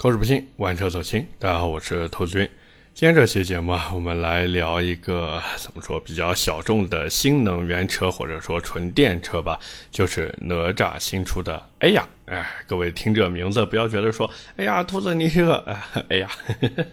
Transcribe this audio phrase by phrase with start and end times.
[0.00, 1.26] 口齿不清，玩车走心。
[1.38, 2.48] 大家好，我是投资君。
[2.94, 9.60] 今天这期节目啊，我们来聊一个怎么说比较小众的新能源车，或者说纯电车吧，
[9.90, 11.62] 就是哪吒新出的。
[11.80, 15.56] 哎呀，哎，各位听这名字，不要觉得说，哎呀，兔子你这个，
[16.10, 16.30] 哎呀，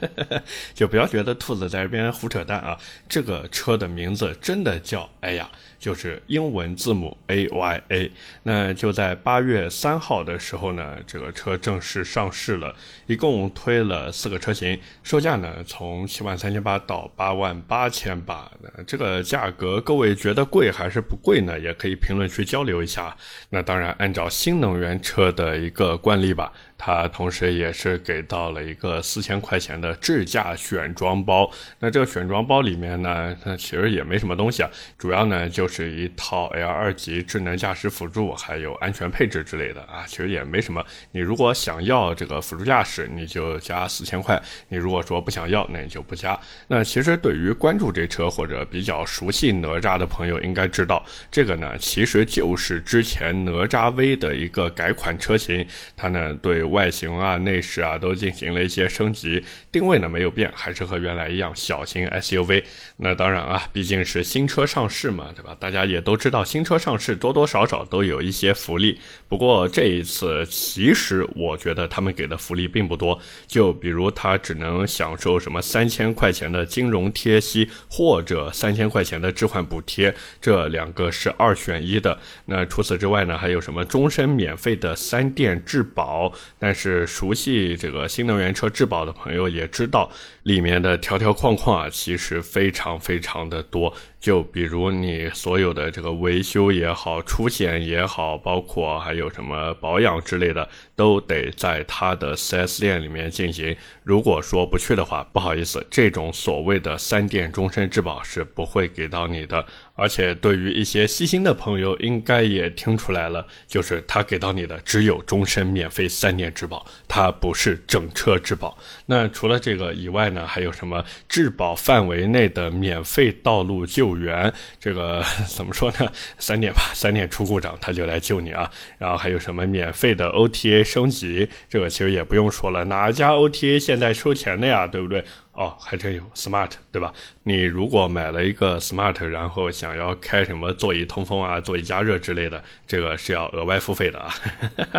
[0.73, 2.77] 就不要觉得兔子在这边胡扯淡啊。
[3.09, 5.49] 这个车的名字真的叫哎呀。
[5.79, 8.11] 就是英文字母 A Y A，
[8.41, 12.75] 那就在八月三号的时候呢，这个车正式上市了，
[13.05, 18.51] 一共推了四个车型，售价呢从七万三千八到八万八千八，
[18.87, 21.59] 这个价格各位觉得贵还是不贵呢？
[21.59, 23.15] 也可以评论区交流一下。
[23.51, 26.51] 那当然，按照新能源原车的一个惯例吧。
[26.77, 31.49] 它同时也是给到了一个四千块钱的智驾选装包。
[31.79, 40.85] 那这个选装包里面呢，那其实也没什么东西啊，主要呢就是一套 L 二级智能驾驶辅助，还有安全配置之类的啊，其实也没什么。
[41.11, 44.37] 你如果想要这个辅助驾驶，你就加四千块；
[44.69, 46.39] 你如果说不想要，那你就不加。
[46.67, 56.66] 那其实对于关注这车或者比较熟悉哪吒的朋友，应该知道这个呢，其实就是之前哪吒 V 的一个改款车型，它呢对。
[56.67, 62.63] 外形啊、内饰啊都进行了一些升级，定位呢没有变，还是和原来一样小型 SUV。
[62.97, 65.55] 那当然啊，毕竟是新车上市嘛，对吧？
[65.59, 68.99] 大家也都知道，新车上市多多少少都有一些福利。
[69.27, 73.19] 不过这一次，其实我觉得他们给的福利并不多。
[73.45, 82.17] 就比如他只能享受什么三千块钱的金融贴息，或者三千块钱的置换补贴，这两个是二选一的。
[82.45, 86.33] 那除此之外呢，还有什么终身免费的三电质保？
[86.59, 90.11] 但是熟悉这个新能源车质保的朋友也知道，
[90.43, 93.93] 里面的条条框框啊，其实非常非常的多。
[94.19, 103.75] 就比如你所有的这个维修也好、出险也好，包括还有什么保养之类的，都得在它的 4S 店里面进行。
[104.03, 109.65] 如果说不去的话，不好意思，这种所谓的三电终身质保是不会给到你的。
[109.95, 118.77] 而且对于一些细心的朋友，应该也听出来了，就是他给到你的只有终身免费三年质保，它不是整车质保。
[119.07, 124.53] 那除了这个以外呢，还有什么质保范围内的免费道路救援？
[124.79, 126.11] 这个 怎么说呢？
[126.37, 128.71] 三点吧，三点出故障他就来救你啊。
[128.97, 131.49] 然后还有什么免费的 OTA 升级？
[131.67, 134.85] 这个其实也不用说了，哪家 OTA 现在收钱的呀？
[134.87, 135.23] 对不对？
[135.57, 137.11] 哦，还真有 smart，对吧？
[137.43, 144.31] 你如果买了一个 smart，然后想要开什么座椅通风啊、座椅加热之类的，这个是要额外付费的啊。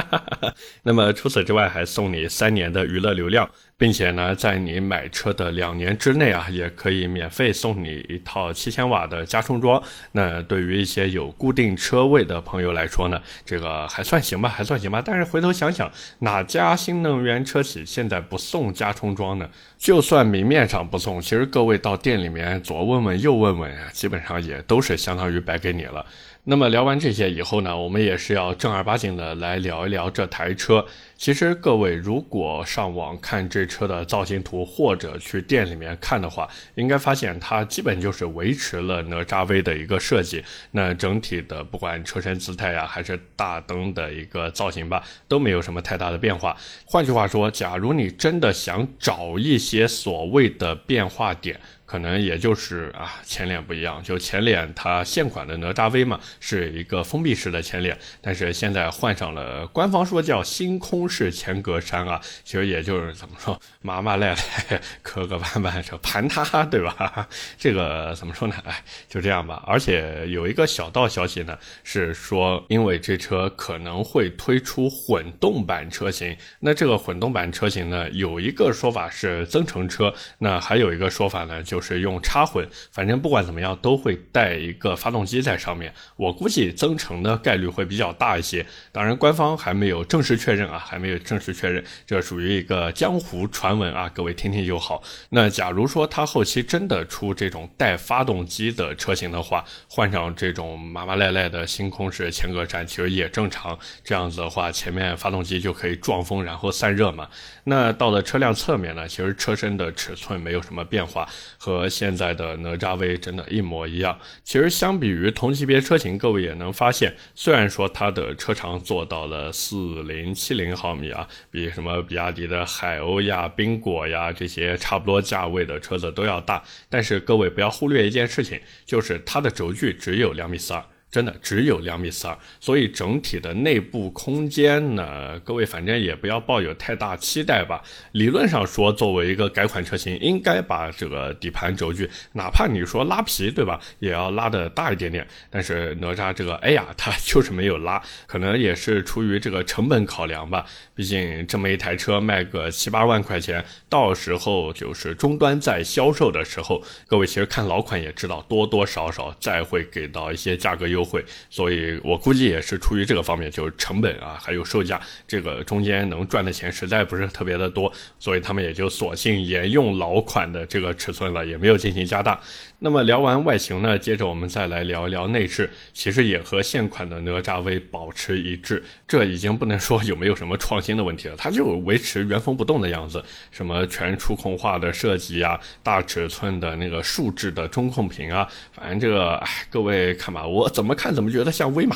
[0.83, 3.49] 那么除此之外，还送你三年的娱乐流量。
[3.81, 9.81] 并且呢，在你买车的两年之内啊，也可以免费送你一套七千瓦的加充桩。
[10.11, 15.01] 那对于一些有固定车位的朋友来说呢，这个还算行吧，还算行吧。
[15.01, 19.49] 但是回头想想，哪家新能源车企现在不送加充桩呢？
[19.79, 26.05] 就算明面上不送，其实各位到店里面左问问右问问呀，基本上也都是相当于白给你了。
[26.45, 30.87] 那么聊完这些以后呢，我们也是要正儿八经的来聊一聊这台车。
[31.15, 40.43] 其实各位如果上网看这车的造型图，或者去店里面看的话，应该发现它基本就是维持了哪吒 V 的一个设计。
[40.71, 46.57] 那整体的不管车身姿态呀，还是大灯的一个造型吧，都没有什么太大的变化。
[46.87, 67.27] 换句话说，假如你真的想找一些所谓的变化点，可能也就是啊，前脸不一样，就前脸它现款的哪吒 V 嘛，是一个封闭式的前脸，但是现在换上了官方说叫星空式前格栅啊，其实也就是怎么说，麻麻赖赖，磕磕绊绊，这盘它，对吧？
[67.57, 68.55] 这个怎么说呢？
[68.67, 69.65] 哎，就这样吧。
[69.67, 81.78] 而且有一个小道消息呢，是说因为这车可能会推出混动版车型，那这个混动版车型呢，有一个说法是增程车，那还有一个说法呢就。
[81.79, 85.95] 就是用插混，反正不管怎么样都会带一个发动机在上面。
[86.17, 88.67] 我估计增程的概率会比较大一些。
[88.91, 95.01] 当然，官方还没有正式确认啊，还没有正式确认，这属于一个江湖传闻啊，各位听听就好。
[95.29, 103.79] 那假如说它后期真的出这种带发动机的车型的话，换上这种麻麻赖赖的星空式前格栅，其实也正常。
[104.03, 107.29] 这样子的话，前面发动机就可以撞风，然后散热嘛。
[107.63, 111.29] 那到了车辆侧面呢，其实车身的尺寸没有什么变化。
[111.69, 114.19] 和现在的哪吒 V 真的一模一样。
[114.43, 130.83] 其实相比于同级别车型，各位也能发现，虽然说它的车长做到了四零七零毫米啊，比什么比亚迪的海鸥呀、宾果呀这些差不多价位的车子都要大，但是各位不要忽略一件事情，就是它的轴距只有两米四二。
[131.11, 137.83] 真的只有两米四二，所以整体的内部空间呢，各位反正也不要抱有太大期待吧。
[138.13, 145.27] 理论上说，作为一个改款车型，应该把这个底盘轴距，哪怕你说拉皮，对吧，也要拉的大一点点。
[145.49, 150.67] 但是哪吒这个，哎呀，它就是没有拉，可能也是出于这个成本考量吧。
[150.95, 160.98] 毕竟这么一台车卖个七八万块钱，到时候就是终端在销售的时候，各位其实看老款也知道，多多少少再会给到一些价格优。
[160.99, 172.41] 优惠，所以我估计也是出于这个方面，就是成本啊，还有售价，这个中间能赚的钱实在不是特别的多，所以他们也就索性沿用老款的这个尺寸了，也没有进行加大。
[172.81, 190.95] 那么聊完外形呢，接着我们再来聊一聊内饰，其实也和现款的哪吒 V 保持一致，这已经不能说有没有什么创新的问题了，它就维持原封不动的样子，什么全触控化的设计啊，大尺寸的那个竖置的中控屏啊，反正这个，哎，各位看吧，我怎么。
[190.99, 191.95] 看怎么觉得像威马，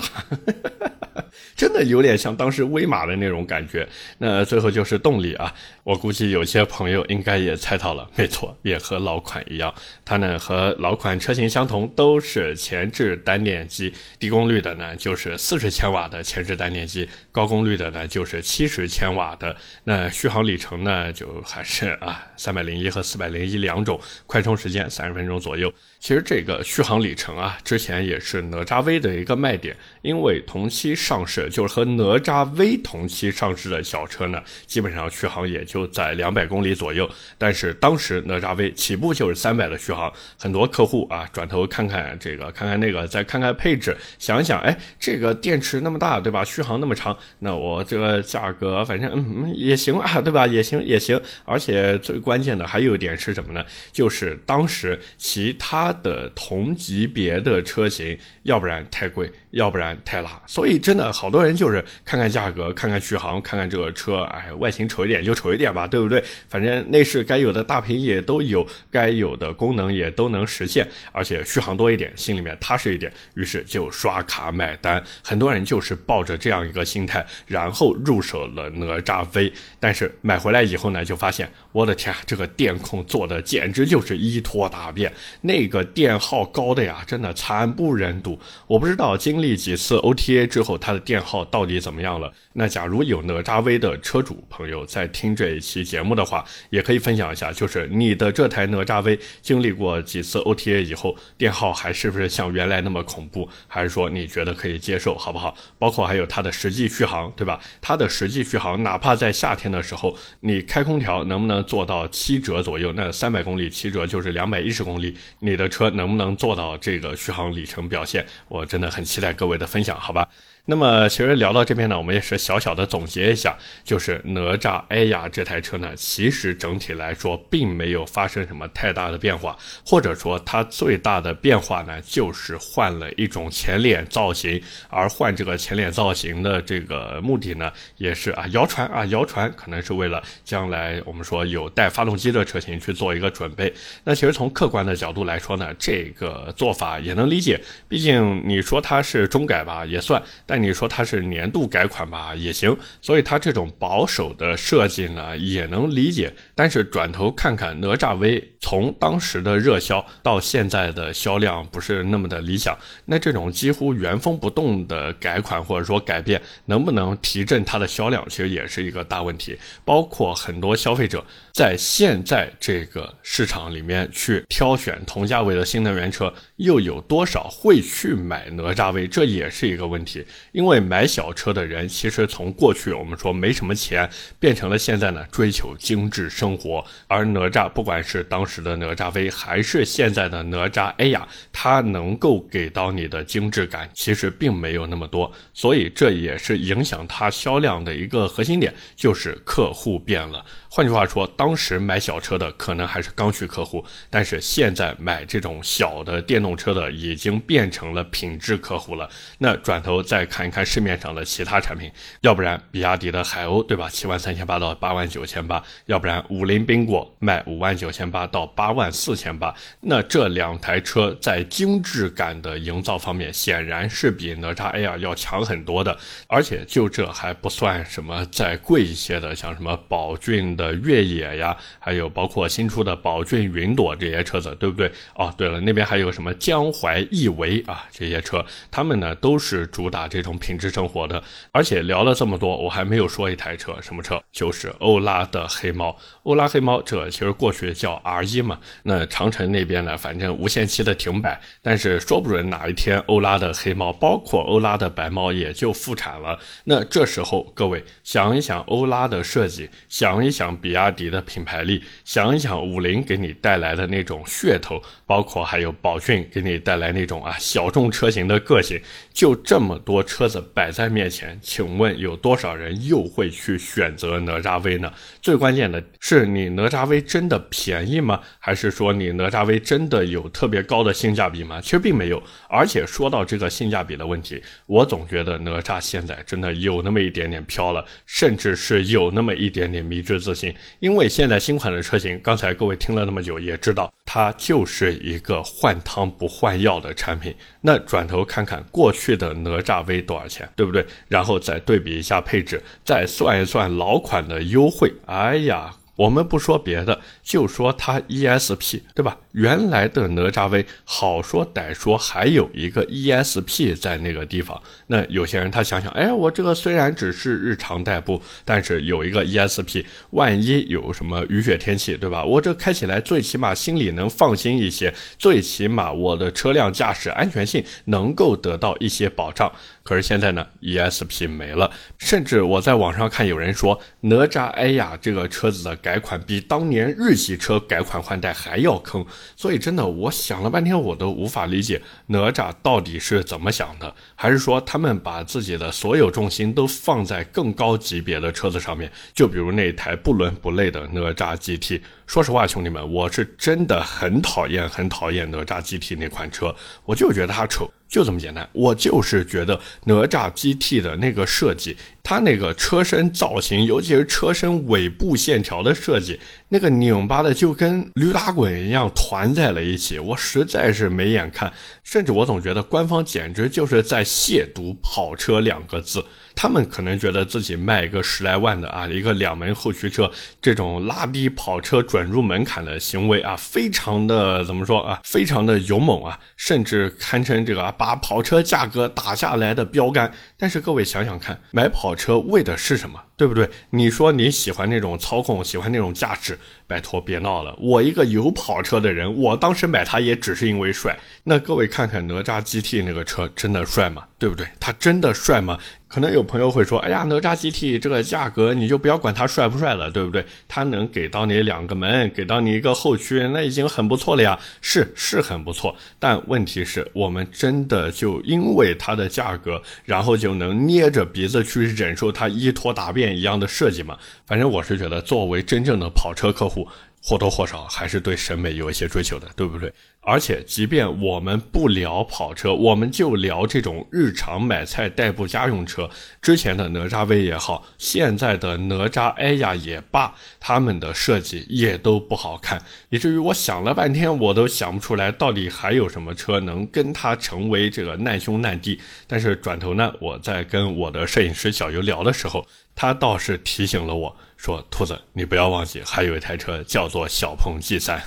[1.62, 3.88] 真的有点像当时威马的那种感觉。
[4.18, 5.54] 那最后就是动力啊，
[5.84, 9.72] 我估计有些朋友应该也猜到了，没错，也和老款一样，
[10.04, 19.54] 它呢和老款车型相同，都是前置单电机，低功率的呢就是四十千瓦的前置单电机，高功率的呢就是七十千瓦的。
[19.84, 25.72] 那续航里程呢就还是啊三百零一和四百零一两种，快充时间三十分钟左右。
[26.02, 37.08] 其实这个续航里程啊，之前也是哪吒 V 的一个卖点，因为同期上市，就是和哪吒 V 同期上市的小车呢，基本上续航也就在两百公里左右。
[37.38, 46.44] 但是当时哪吒 V 起步就是三百的续航，很多客户啊，转头看看这个，看看那个，再看看配置，想想，哎，这个电池那么大，对吧？
[46.44, 50.48] 续航那么长，那我这个价格反正嗯也行啊，对吧？
[50.48, 51.20] 也行也行。
[51.44, 53.64] 而且最关键的还有一点是什么呢？
[53.92, 55.91] 就是当时其他。
[55.92, 66.22] 的同级别的车型，要不然太贵，要不然太拉，所以真的好多人就是看看价格，看看续航，看看这个车，哎，外形丑一点就丑一点吧，对不对？
[66.48, 75.00] 反正内饰该有的大屏也都有，该有的功能也都能实现，而且续航多一点，心里面踏实一点，于是就刷卡买单。
[75.22, 85.12] 很多人就是抱着这样一个心态，然后入手了哪吒 V，但是买回来以后呢，就发现，我的天，这个电控做的简直就是一坨大便，
[85.42, 85.82] 那个。
[85.94, 88.38] 电耗高的呀，真的惨不忍睹。
[88.66, 92.32] 我不知道今历几次 OTA 之后，它的电耗到底怎么样了。
[92.54, 105.56] 那假如有哪吒 V 的车主朋友在听这一期节目的话，也可以分享一下，就是你的这台哪吒 V 经历过几次 OTA 以后，电耗还是不是像原来那么恐怖，还是说你觉得可以接受，好不好？
[105.78, 107.60] 包括还有它的实际续航，对吧？
[107.80, 112.92] 它的实际续航，哪怕在夏天的时候，你开空调能不能做到七折左右？
[112.92, 118.24] 那三百公里七折就是两百一十公里，你的车能不能做到这个续航里程表现？
[118.48, 120.28] 我真的很期待各位的分享，好吧？
[120.64, 143.74] 那么其实聊到这边呢，我们也是小小的总结一下，就是哪吒哎呀这台车呢，其实整体来说并没有发生什么太大的变化，或者说它最大的变化呢，就是换了一种前脸造型，而换这个前脸造型的这个目的呢，也是啊谣传啊谣传，可能是为了将来我们说有带发动机的车型去做一个准备。
[144.04, 150.22] 那其实从客观的角度来说呢，这个做法也能理解，毕竟你说它是中改吧，也算。
[150.52, 156.30] 但你说它是年度改款吧，也行，所以它这种保守的设计呢，也能理解。
[156.54, 169.58] 但是转头看看哪吒 V，从当时的热销到现在的销量不是那么的理想，那这种几乎原封不动的改款或者说改变，能不能提振它的销量，其实也是一个大问题。
[169.86, 176.30] 包括很多消费者在现在这个市场里面去挑选同价位的新能源车，
[176.62, 180.24] 又有多少会去买哪吒 V，这也是一个问题。
[180.52, 186.84] 因为买小车的人，其实从过去我们说没什么钱，变成了现在呢追求精致生活。
[187.08, 195.32] 而哪吒，不管是当时的哪吒 V，还是现在的哪吒 A 呀，它能够给到你的精致感，其实并没有那么多。
[195.52, 200.44] 所以这也是影响它销量的一个核心点，就是客户变了。
[200.68, 209.08] 换句话说，当时买小车的可能还是刚需客户，但是现在买这种小的电动车的已经变成了品质客户了。
[209.38, 210.22] 那转头再。
[210.32, 211.92] 看一看市面上的其他产品，
[212.22, 213.86] 要不然比亚迪的海鸥，对吧？
[213.90, 219.54] 七万三千八到八万九千八，要不然五菱缤果卖五万九千八到八万四千八。
[219.80, 225.98] 那这两台车在精致感的营造方面，显然是比哪吒 Air 要强很多的。
[226.28, 234.90] 而且就这还不算什么再贵一些的，像什么宝骏的越野呀，还有包括新出的宝骏云朵这些车子，对不对？
[235.14, 241.22] 哦，对了，那边还有什么江淮逸维啊这些车，他们呢都是主打这种品质生活的。
[241.52, 244.20] 而且聊了这么多，我还没有说一台车，什么车？
[244.32, 245.96] 就是欧拉的黑猫。
[246.24, 248.58] 欧拉黑猫这其实过去叫 R 一嘛。
[248.82, 256.36] 那长城那边呢，反正无限期的停摆，但是说不准哪一天欧拉的黑猫，包括欧拉的白猫也就复产了。
[256.64, 268.80] 那这时候各位想一想欧拉的设计，想一想比亚迪的品牌力，想一想五菱给你带来的那种噱头，包括还有宝骏给你带来那种啊小众车型的个性，
[269.12, 274.92] 就这么多车子摆在面前，请问有多少人又会去选择哪吒 V 呢？
[275.20, 278.20] 最关键的是，你哪吒 V 真的便宜吗？
[278.38, 281.60] 还是说你哪吒 V 真的有特别高的性价比吗？
[281.60, 282.22] 其实并没有。
[282.48, 290.54] 而且说到这个性价比的问题，我总觉得哪吒现在真的有那么一点点飘了，甚至是有那么一点点迷之自信。
[290.80, 297.34] 因为现在新款的车型，刚才各位听了那么久，也知道它就是一个换汤不换药的产品。
[297.62, 300.86] 那转头看看过去的哪吒 V 多少钱，对不对？
[301.08, 304.92] 然后再对比一下配置，再算一算老款的优惠。
[305.06, 305.74] 哎呀！
[305.96, 309.18] 我们不说别的，就说它 ESP，对吧？
[309.32, 314.60] 原来的哪吒 V 好说歹说还有一个 ESP 在那个地方。
[314.86, 322.24] 那有些人他想想，哎，我这个虽然只是日常代步，但是有一个 ESP，万一有什么雨雪天气，对吧？
[322.24, 329.50] 我这开起来最起码心里能放心一些，最起码我的车辆驾驶安全性能够得到一些保障。
[329.82, 339.04] 可是现在呢，ESP 没了，甚至我在网上看有人说，哪吒 A 呀这个车子的改款比当年日系车改款换代还要坑，
[339.36, 348.90] 所以真的我想了半天，我都无法理解哪吒到底是怎么想的，还是说他们把自己的所有重心都放在更高级别的车子上面？
[349.12, 351.80] 就比如那台不伦不类的哪吒 GT。
[352.06, 356.54] 说实话，兄弟们，我是真的很讨厌、很讨厌哪吒 GT 那款车，
[356.84, 358.46] 我就觉得它丑，就这么简单。
[358.52, 366.18] 我就是觉得哪吒 GT 的那个设计，它那个车身造型，尤其是车身尾部线条的设计，
[366.48, 371.52] 那个拧巴的就跟驴打滚一样团在了一起，我实在是没眼看。
[371.84, 376.04] 甚至我总觉得官方简直就是在亵渎跑车两个字。
[376.34, 390.10] 他们可能觉得自己卖一个十来万的啊，一个两门后驱车，这种拉低跑车准入门槛的行为啊，非常的怎么说啊，非常的勇猛啊，甚至堪称这个把跑车价格打下来的标杆。
[390.38, 393.00] 但是各位想想看，买跑车为的是什么？
[393.16, 393.48] 对不对？
[393.70, 397.54] 你说你喜欢那种操控，喜欢那种驾驶，拜托别闹了。
[397.60, 400.98] 我一个有跑车的人，我当时买它也只是因为帅。
[401.24, 404.04] 那各位看看哪吒 GT 那个车，真的帅吗？
[404.18, 404.46] 对不对？
[404.58, 405.58] 它真的帅吗？
[405.88, 410.24] 可能有朋友会说，哎呀，哪吒 GT 这个价格，你就不要管它帅不帅了，对不对？
[410.48, 414.38] 它能给到你两个门，给到你一个后驱，那已经很不错了呀。
[414.62, 423.98] 是是很不错，但问题是我们真的就因为它的价格，然后就能捏着鼻子去忍受它一拖大一样的设计嘛？
[424.26, 426.68] 反正我是觉得，作为真正的跑车客户。
[427.04, 429.72] 或多或少还是对审美有一些追求的，对不对？
[430.02, 435.90] 而且，即便我们不聊跑车，我们就聊这种日常买菜代步家用车。
[436.20, 448.80] 之前的哪吒 V 也好，现在的哪吒 A 呀也罢，他们的设计也都不好看，以至于我想了半天，我都想不出来到底还有什么车能跟它成为这个难兄难弟。
[449.08, 452.46] 但是转头呢，我在跟我的摄影师小游聊的时候，
[452.82, 454.16] 他倒是提醒了我。
[454.36, 458.02] 说兔子，你不要忘记，还有一台车叫做小鹏 G 三。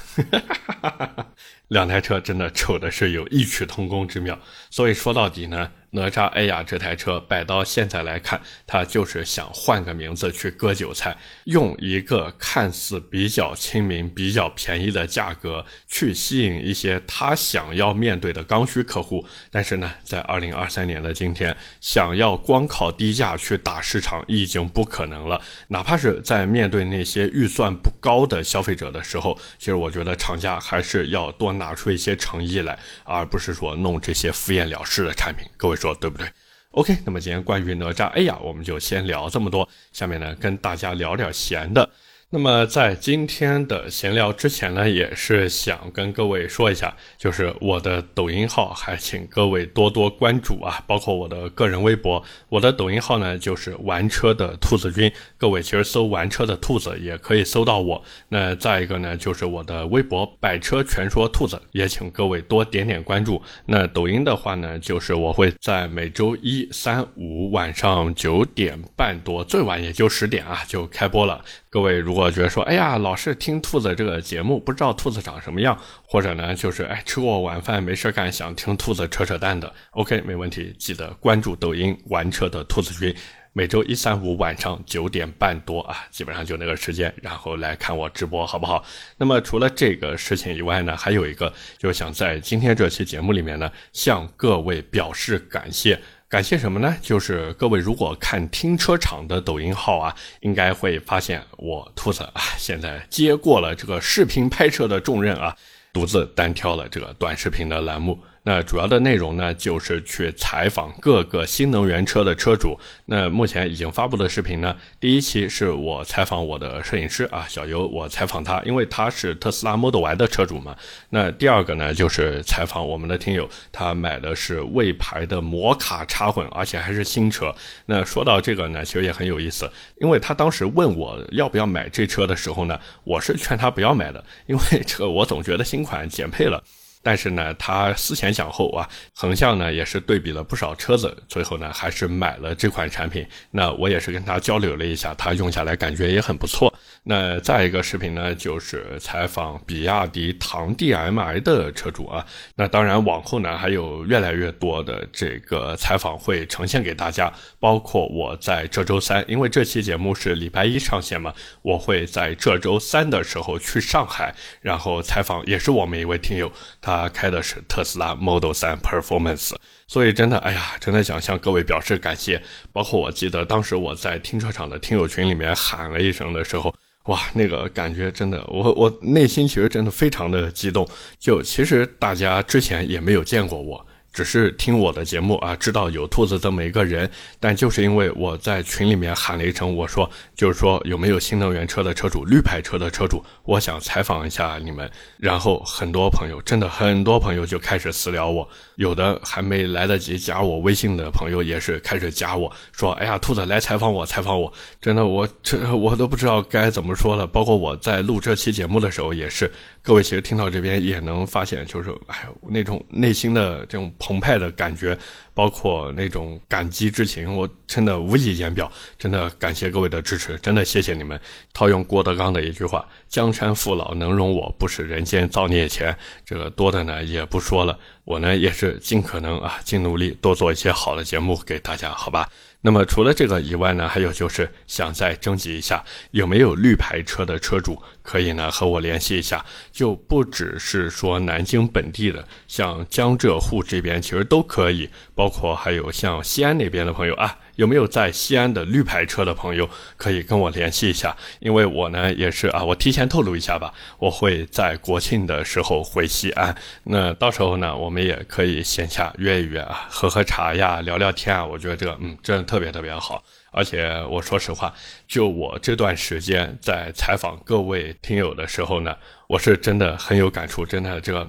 [1.70, 19.26] 两台车真的丑的是有异曲同工之妙， 所以说到底呢，哪吒 A 呀这台车摆到现在来看，它就是想换个名字去割韭菜，用一个看似比较亲民、比较便宜的价格去吸引一些他想要面对的刚需客户。
[19.50, 25.42] 但是呢，在二零二三年的今天，想要光靠低价去打市场已经不可能了。
[25.70, 31.55] 哪怕是在面对那些预算不高的消费者的时候，其实我觉得厂家还是要多。
[31.58, 35.48] 拿出一些诚意来，而不是说弄这些敷衍了事的产品。
[35.58, 36.28] 各位说对不对
[36.72, 39.68] ？OK，那么今天关于哪吒，哎呀，我们就先聊这么多。
[39.92, 41.90] 下面呢，跟大家聊点闲的。
[42.32, 52.22] 那么在今天的闲聊之前呢，也是想跟各位说一下，就是我的抖音号，还请各位多多关注啊，包括我的个人微博。
[52.50, 58.04] 我的抖音号呢就是玩车的兔子君，各位其实搜玩车的兔子也可以搜到我。
[58.28, 63.42] 那再一个呢，就是我的微博百车全说兔子，也请各位多点点关注。
[63.68, 71.42] 那抖音的话呢，就是我会在每周一、三、五晚上九点半多，最晚也就十点啊，就开播了。
[71.76, 75.78] 各位如果觉得说，哎呀，老是听兔子这个节目，不知道兔子长什么样，
[76.08, 83.14] 或者呢，就是哎吃过晚饭没事干，想听兔子扯扯淡的，OK，没问题，记得关注抖音玩车的兔子君，
[83.52, 88.82] 每周一、三、五晚上九点半多啊，基本上就那个时间，然后来看我直播，好不好？
[89.18, 96.00] 那么除了这个事情以外呢，还有一个，就是想在今天这期节目里面呢，向各位表示感谢。
[96.36, 96.94] 感谢什么呢？
[97.02, 105.56] 就是各位如果看停车场的抖音号啊，应该会发现我兔子啊，现在接过了这个视频拍摄的重任啊，
[105.94, 108.20] 独自单挑了这个短视频的栏目。
[108.48, 112.80] 那主要的内容呢，就是去采访各个新能源车的车主。
[113.08, 120.76] 那目前已经发布的视频呢，第一期是我采访我的摄影师啊，小游，我采访他，因为他是特斯拉 Model Y 的车主嘛。
[121.10, 127.52] 那第二个呢，就是采访我们的听友，他买的是魏牌的摩卡插混，而且还是新车。
[127.88, 129.68] 那说到这个呢，其实也很有意思，
[130.00, 136.64] 因为他当时问我要不要买这车的时候呢，我是劝他不要买的，因为这个我总觉得新款减配了。
[137.06, 143.24] 但是呢，他思前想后啊，横向呢也是对比了不少车子，最后呢还是买了这款产品。
[143.52, 146.74] 那我也是跟他交流了一下，他用下来感觉也很不错。
[147.04, 152.26] 那再一个视频呢，就是采访比亚迪唐 DMI 的车主啊。
[152.56, 161.32] 那当然往后呢还有越来越多的这个采访会呈现给大家，包括我在这周三，因为这期节目是礼拜一上线嘛，
[161.62, 166.95] 我会在这周三的时候去上海，然后采访也是我们一位听友他。
[166.96, 169.54] 他开的是特斯拉 Model 3 Performance，
[169.88, 172.42] 所以真的，哎呀，真的想向各位表示感谢。
[172.72, 176.74] 包括我记得当时我在停车场的听友群里面喊了一声的时候，
[177.06, 180.88] 哇，那个感觉真的，我我内心其实真的非常的激动。
[181.20, 183.86] 就其实大家之前也没有见过我。
[184.16, 194.90] 只是听我的节目啊，知道有兔子这么一个人，但就是因为我在群里面喊了一声，我说就是说有没有新能源车的车主、绿牌车的车主，我想采访一下你们。
[195.18, 207.28] 然后很多朋友，真的很多朋友就开始私聊我，有的还没来得及加我微信的朋友也是开始加我说，哎呀，兔子来采访我，采访我，真的我这 我都不知道该怎么说了。
[207.28, 213.92] 包括我在录这期节目的时候也是，各位其实听到这边也能发现，就是哎那种内心的这种。
[214.06, 214.96] 澎湃的感觉，
[215.34, 218.72] 包括那种感激之情，我真的无以言表。
[219.00, 221.20] 真的感谢各位的支持，真的谢谢你们。
[221.54, 232.30] 套用郭德纲的一句话：“江山父老能容我，不使人间造孽钱。”这个多的呢也不说了，我呢也是尽可能啊，尽努力多做一些好的节目给大家，好吧？
[232.66, 247.38] 那么除了这个以外呢，还有就是想再征集一下，有没有绿牌车的车主可以呢和我联系一下，就不只是说南京本地的，像江浙沪这边其实都可以，包括还有像西安那边的朋友啊。
[247.56, 251.16] 有没有在西安的绿牌车的朋友可以跟我联系一下？
[251.40, 256.56] 因为我呢也是啊，我提前透露一下吧，我会在国庆的时候回西安。
[256.84, 261.46] 那到时候呢，我们也可以线下约一约啊，喝喝茶呀，聊聊天啊。
[261.46, 263.24] 我觉得这个嗯，真的特别特别好。
[263.52, 264.74] 而且我说实话，
[265.08, 268.96] 就我这段时间在采访各位听友的时候呢，
[269.28, 271.28] 我是真的很有感触，真的这个。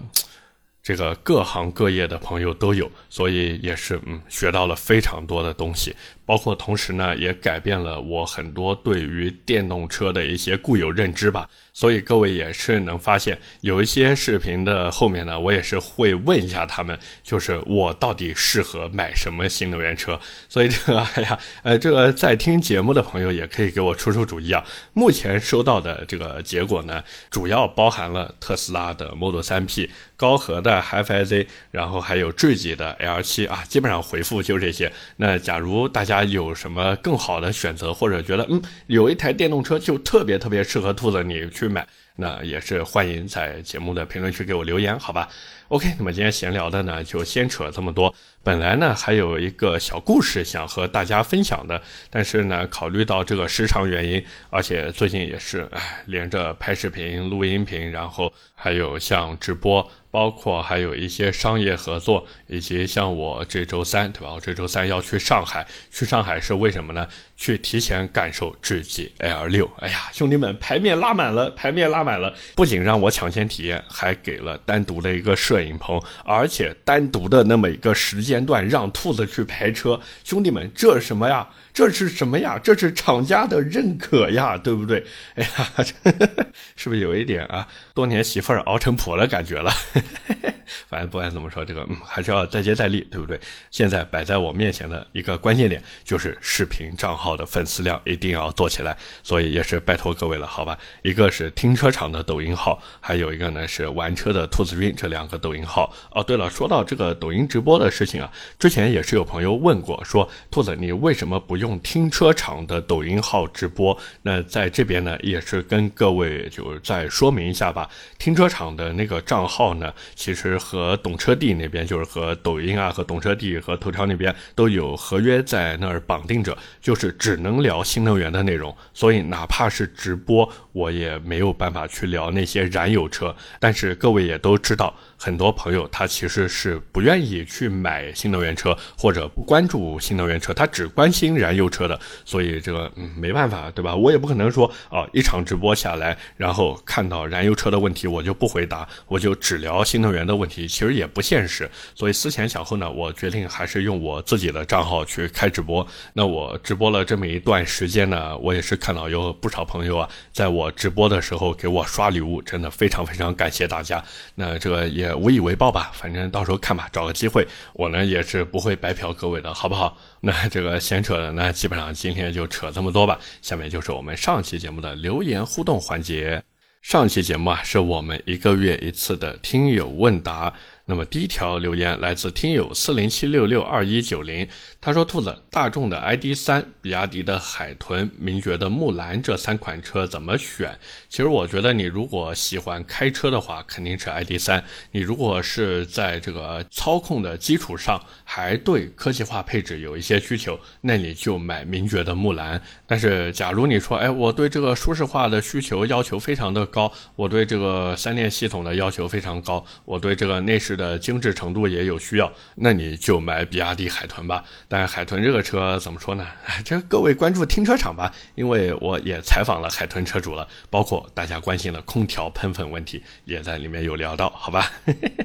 [0.83, 11.49] 这个各行各业的朋友都有，所以也是嗯学到了非常多的东西，包括同时呢也改变了我很多对于电动车的一些固有认知吧。
[11.73, 20.19] 所以各位也是能发现，有一些视频的后面呢，我也是会问一下他们，就是我到底适合买什么新能源车。
[20.49, 24.65] 所以这个， 哎呀，呃，这个在听节目的朋友也可以给我出出主意啊。
[24.95, 34.91] 目前收到的这个结果呢，主要包含了特斯拉的 Model 3P、高和的 HiFiZ，然后还有智己的 L7 啊，基本上回复就这些。
[35.19, 41.69] 那假如大家有什么更好的选择，或者觉得嗯，有一台电动车就特别特别适合兔子，你去。
[41.69, 41.87] 买
[42.19, 45.29] 那也是欢迎在节目的评论区给我留言，好吧
[45.69, 48.15] ？OK，那么今天闲聊的呢，就先扯这么多。
[48.43, 59.87] 本来呢还有一个小故事想和大家分享的，但是呢考虑到这个时长原因，而且最近也是哎连着拍视频、录音频，然后还有像直播。
[60.17, 64.33] 包括还有一些商业合作，以及像我这周三，对吧？
[64.33, 67.07] 我这周三要去上海，去上海是为什么呢？
[67.37, 69.71] 去提前感受智己 L 六。
[69.79, 80.01] 哎呀，兄弟们，排面拉满了，排面拉满了，不仅让我抢先体验，还给了单独的一个摄影棚，而且单独的那么一个时间段让兔子去排车。
[80.25, 81.49] 兄弟们，这什么呀？
[81.73, 82.59] 这是什么呀？
[82.59, 85.05] 这是厂家的认可呀，对不对？
[85.35, 85.85] 哎呀，
[86.75, 87.69] 是不是有一点啊？
[87.93, 89.71] 多年媳妇熬成婆的感觉了？
[90.89, 93.39] 反正不管怎么说，这个嗯还是要再接再厉，对不对？
[93.71, 100.77] 现在摆在我面前的一个关键点就是视频账号的粉丝量一定要做起来，所以也是拜托各位了，好吧？
[101.01, 105.91] 一个是停车场的抖音号，还有一个呢是玩车的兔子君这两个抖音号。
[106.11, 111.81] 哦，对了，说到这个抖音直播的事情啊，之前也是有朋友问过，说兔子你为什么不用？
[111.87, 117.89] 停车场的抖音号直播，那在这边呢，也是跟各位就再说明一下吧。
[118.19, 128.75] 停车场的那个账号呢，其实和懂车帝那边，就是和抖音啊、和懂车帝和头条那边都有合约在那儿绑定着，就是只能聊新能源的内容。
[128.95, 133.35] 所以哪怕是直播，我也没有办法去聊那些燃油车。
[133.59, 134.95] 但是各位也都知道。
[135.19, 143.97] 很多朋友他其实是不愿意去买新能源车，或者不关注新能源车，他只关心燃油车的，所以这个嗯没办法，对吧？
[143.97, 151.69] 我也不可能说啊一场直播下来，然后看到燃油车的问题我就不回答，我就只聊新能源的问题，其实也不现实。
[151.95, 155.87] 所以思前想后呢，我决定还是用我自己的账号去开直播。
[156.13, 164.05] 那我直播了这么一段时间呢，我也是看到有不少朋友啊，在我直播的时候给我刷礼物，真的非常非常感谢大家。
[164.35, 165.06] 那这个也。
[165.15, 169.97] 无以为报吧，反正到时候看吧，找个机会，我呢也是不会白嫖各位的，好不好？
[170.21, 173.19] 那这个闲扯的那，基本上今天就扯这么多吧。
[173.43, 176.43] 下面就是我们上期节目的留言互动环节。
[176.83, 180.55] 上期节目啊，是我们一个月一次的听友问答。
[180.89, 184.47] 那么第一条留言来自听友四零七六六二一九零，
[184.81, 190.79] 他说：“兔子，大众的 ID 三、比亚迪的海豚、名爵的木兰这三款车怎么选？”
[191.11, 194.61] 其实我觉得你如果喜欢开车的话，肯定是 ID 三；
[194.93, 202.63] 你如果是在这个操控的基础上还对科技化配置有一些需求，那你就买名爵的木兰。
[202.87, 214.45] 但是假如你说，哎，我对这个舒适化的需求要求非常的高，我对这个三电系统的要求非常高，我对这个内饰的精致程度也有需要，那你就买比亚迪海豚吧。
[214.69, 216.29] 但海豚这个车怎么说呢？
[216.65, 224.71] 这各位关注停车场吧，因为我也采访了海豚车主了，包括大家关心的空调喷粉问题，也在里面有聊到，好吧？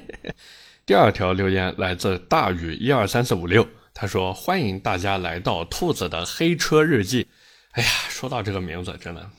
[0.85, 7.27] 第二条留言来自大宇一二三四五六，他说欢迎大家来到兔子的黑车日记。
[7.71, 9.29] 哎呀，说到这个名字，真的。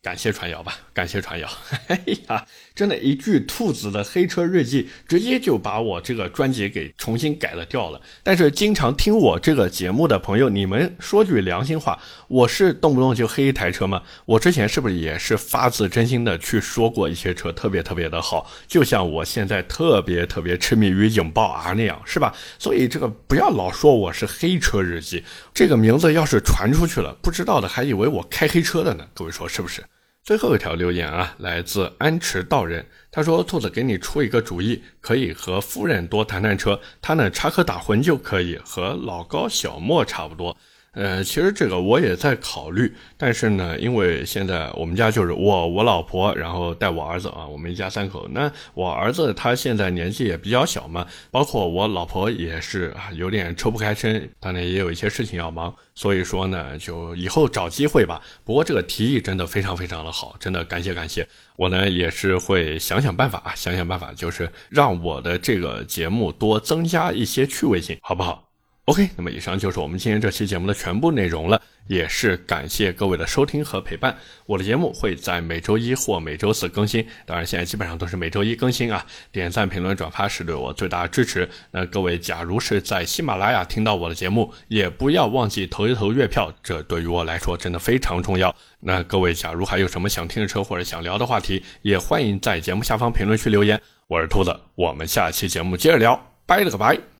[0.00, 1.48] 感谢传谣吧，感谢传谣。
[1.88, 2.46] 哎呀，
[2.78, 8.00] 真的，一句“兔子的黑车日记”直接就把我这个专辑给重新改了掉了。
[8.22, 14.00] 但是经常听我这个节目的朋友，你们说句良心话，我是动不动就黑一台车吗？
[14.26, 18.48] 我之前是不是也是发自真心的去说过一些车特别特别的好？
[18.68, 22.32] 就像我现在特别特别痴迷于影豹 R 那样，是吧？
[22.60, 29.04] 所以这个不要老说我是黑车日记这个名字，要是传出去了，不知道的还以为我开黑车的呢。
[29.14, 29.82] 各位说是不是？
[30.28, 40.54] 最后一条留言啊，来自安池道人，他说：“兔子给你出一个主意，可以和夫人多谈谈车，他呢插科打诨就可以，和老高小莫差不多。”
[40.98, 48.26] 呃，其实这个我也在考虑，但是呢，因为现在我们家就是我、我老婆，然后带我儿子啊，我们一家三口。
[48.32, 58.20] 那我儿子他现在年纪也比较小嘛，包括我老婆也是啊，有点抽不开身，当然也有一些事情要忙，所以说呢，就以后找机会吧。
[58.44, 61.24] 不过这个提议真的非常非常的好，真的感谢感谢。
[61.54, 68.47] 我呢也是会想想办法啊，想想办法，就是让我的这个节目多增加一些趣味性，好不好
[68.88, 74.16] ？OK，那么以上就是我们今天这期节目的全部内容了，也是感谢各位的收听和陪伴。
[74.46, 79.04] 我的节目会在每周一或每周四更新，当然现在基本上都是每周一更新啊。
[79.30, 81.46] 点赞、评论、转发是对我最大的支持。
[81.70, 88.56] 那各位，假如是在喜马拉雅听到我的节目，也不要忘记投一投月票，这对于我来说真的非常重要。
[88.80, 93.78] 那各位，假如还有什么想听的车或者想聊的话题，也欢迎在节目下方评论区留言。
[94.06, 97.17] 我是兔子，我们下期节目接着聊，拜了个拜。